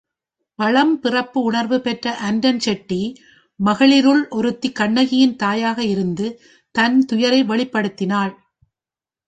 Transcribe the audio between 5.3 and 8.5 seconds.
தாயாக இருந்து தன்துயரை வெளிப்படுத்தினாள்.